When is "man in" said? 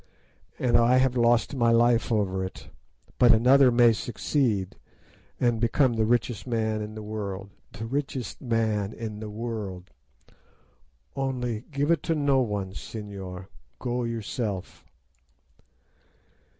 6.47-6.95, 8.41-9.19